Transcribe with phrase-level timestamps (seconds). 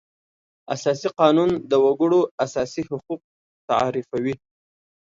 [0.75, 3.21] اساسي قانون د وکړو اساسي حقوق
[3.69, 4.35] تعریفوي.